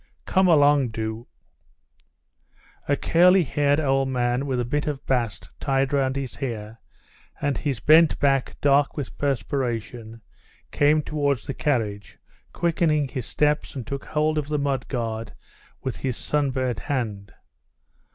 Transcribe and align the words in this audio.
"Come 0.25 0.47
along, 0.47 0.89
do!" 0.89 1.27
A 2.87 2.95
curly 2.95 3.43
headed 3.43 3.79
old 3.85 4.09
man 4.09 4.47
with 4.47 4.59
a 4.59 4.65
bit 4.65 4.87
of 4.87 5.05
bast 5.05 5.51
tied 5.59 5.93
round 5.93 6.15
his 6.15 6.33
hair, 6.37 6.79
and 7.39 7.55
his 7.55 7.79
bent 7.79 8.17
back 8.17 8.57
dark 8.61 8.97
with 8.97 9.15
perspiration, 9.19 10.23
came 10.71 11.03
towards 11.03 11.45
the 11.45 11.53
carriage, 11.53 12.17
quickening 12.51 13.09
his 13.09 13.27
steps, 13.27 13.75
and 13.75 13.85
took 13.85 14.05
hold 14.05 14.39
of 14.39 14.47
the 14.47 14.57
mud 14.57 14.87
guard 14.87 15.35
with 15.83 15.97
his 15.97 16.17
sunburnt 16.17 16.79
hand. 16.79 17.31